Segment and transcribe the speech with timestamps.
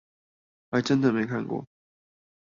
[0.71, 1.63] 還真的沒看過